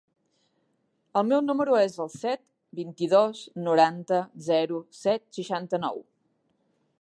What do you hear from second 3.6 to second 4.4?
noranta,